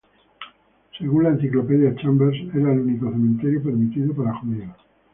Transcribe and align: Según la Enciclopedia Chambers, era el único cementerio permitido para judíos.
Según 0.97 1.21
la 1.25 1.29
Enciclopedia 1.29 1.93
Chambers, 1.95 2.35
era 2.55 2.73
el 2.73 2.79
único 2.79 3.07
cementerio 3.11 3.61
permitido 3.61 4.15
para 4.15 4.33
judíos. 4.39 4.75